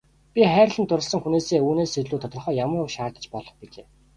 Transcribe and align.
Би 0.33 0.41
хайрлан 0.53 0.85
дурласан 0.89 1.19
хүнээсээ 1.21 1.61
үүнээс 1.67 1.93
илүү 2.01 2.19
тодорхой 2.21 2.55
ямар 2.63 2.79
үг 2.83 2.91
шаардаж 2.95 3.25
болох 3.33 3.55
билээ. 3.59 3.85